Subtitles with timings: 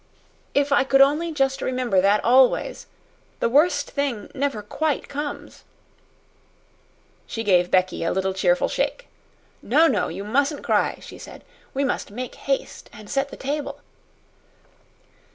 [0.55, 2.87] If I could only just remember that always.
[3.39, 5.63] The worst thing never QUITE comes."
[7.27, 9.09] She gave Becky a little cheerful shake.
[9.61, 10.07] "No, no!
[10.07, 11.43] You mustn't cry!" she said.
[11.75, 13.79] "We must make haste and set the table."